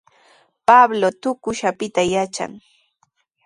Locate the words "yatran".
2.11-2.53